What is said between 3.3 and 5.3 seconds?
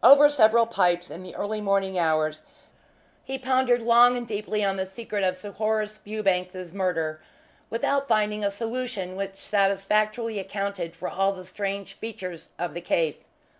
pondered long and deeply on the secret